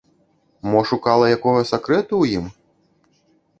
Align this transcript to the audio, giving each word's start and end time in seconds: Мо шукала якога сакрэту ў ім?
Мо 0.69 0.81
шукала 0.91 1.25
якога 1.37 1.61
сакрэту 1.73 2.09
ў 2.21 2.41
ім? 2.41 2.45